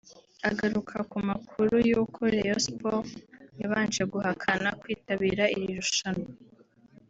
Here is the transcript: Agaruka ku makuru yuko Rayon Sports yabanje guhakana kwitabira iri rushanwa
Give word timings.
Agaruka 0.49 0.97
ku 1.09 1.17
makuru 1.29 1.73
yuko 1.89 2.19
Rayon 2.33 2.61
Sports 2.67 3.11
yabanje 3.61 4.01
guhakana 4.13 4.69
kwitabira 4.79 5.43
iri 5.57 5.71
rushanwa 5.79 6.29